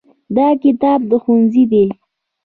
[0.35, 1.85] دا کتاب د ښوونځي دی.